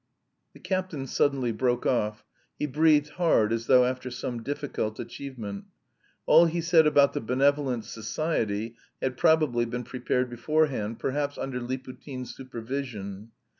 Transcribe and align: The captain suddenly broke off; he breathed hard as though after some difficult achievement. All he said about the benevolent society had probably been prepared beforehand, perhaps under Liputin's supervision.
The 0.53 0.59
captain 0.59 1.05
suddenly 1.05 1.51
broke 1.51 1.85
off; 1.85 2.25
he 2.57 2.65
breathed 2.65 3.09
hard 3.21 3.53
as 3.53 3.67
though 3.67 3.85
after 3.85 4.09
some 4.09 4.41
difficult 4.41 4.99
achievement. 4.99 5.65
All 6.25 6.47
he 6.47 6.59
said 6.59 6.87
about 6.87 7.13
the 7.13 7.21
benevolent 7.21 7.85
society 7.85 8.77
had 8.99 9.15
probably 9.15 9.65
been 9.65 9.83
prepared 9.83 10.27
beforehand, 10.31 10.97
perhaps 10.97 11.37
under 11.37 11.59
Liputin's 11.61 12.33
supervision. 12.35 13.29